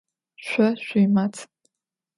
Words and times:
Şso 0.45 0.67
şsuimat. 0.83 1.35